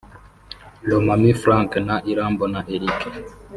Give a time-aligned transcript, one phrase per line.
[0.87, 2.99] Lomami Frank na Irambona Eric